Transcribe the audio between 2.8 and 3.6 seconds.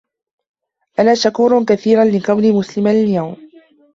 اليوم.